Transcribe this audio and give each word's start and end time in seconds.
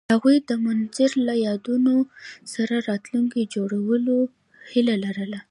هغوی 0.13 0.37
د 0.49 0.51
منظر 0.65 1.11
له 1.27 1.33
یادونو 1.47 1.95
سره 2.53 2.75
راتلونکی 2.89 3.41
جوړولو 3.55 4.17
هیله 4.71 4.95
لرله. 5.03 5.39